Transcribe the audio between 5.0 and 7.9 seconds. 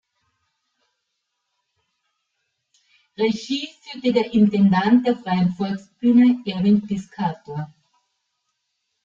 der Freien Volksbühne, Erwin Piscator.